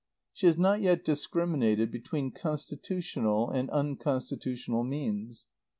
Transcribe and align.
She 0.33 0.47
has 0.47 0.57
not 0.57 0.81
yet 0.81 1.05
discriminated 1.05 1.91
between 1.91 2.31
constitutional 2.31 3.51
and 3.51 3.69
unconstitutional 3.69 4.83
means. 4.83 5.45